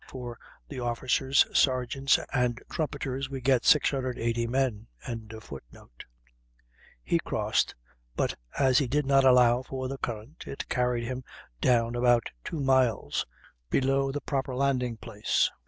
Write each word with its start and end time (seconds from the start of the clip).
for 0.07 0.39
the 0.67 0.79
officers, 0.79 1.45
sergeants, 1.53 2.17
and 2.33 2.59
trumpeters, 2.71 3.29
we 3.29 3.39
get 3.39 3.63
680 3.63 4.47
men.] 4.47 4.87
he 7.03 7.19
crossed, 7.19 7.75
but 8.15 8.33
as 8.57 8.79
he 8.79 8.87
did 8.87 9.05
not 9.05 9.23
allow 9.23 9.61
for 9.61 9.87
the 9.87 9.99
current, 9.99 10.45
it 10.47 10.67
carried 10.69 11.03
him 11.03 11.23
down 11.61 11.93
about 11.93 12.31
two 12.43 12.59
miles 12.59 13.27
below 13.69 14.11
the 14.11 14.21
proper 14.21 14.55
landing 14.55 14.97
place. 14.97 15.51